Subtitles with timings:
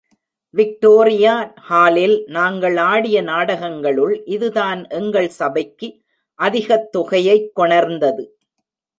[0.49, 1.53] Victoria
[1.55, 5.99] ஹாலில் நாங்கள் ஆடிய நாடகங்களுள் இதுதான் எங்கள் சபைக்கு
[6.35, 8.37] அதிகத் தொகையைக் கொணர்ந்தது.